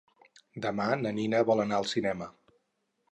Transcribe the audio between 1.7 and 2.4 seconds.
al cinema.